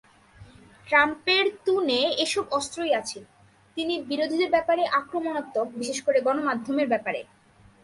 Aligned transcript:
ট্রাম্পের 0.87 1.45
তূণে 1.65 1.99
এসব 2.17 2.45
অস্ত্রই 2.51 2.91
আছে, 2.93 3.19
তিনি 3.77 3.93
বিরোধীদের 4.09 4.49
ব্যাপারে 4.49 4.83
আক্রমণাত্মক, 4.99 5.67
বিশেষ 5.75 5.99
করে 6.01 6.19
গণমাধ্যমের 6.21 6.87
ব্যাপারে। 6.87 7.21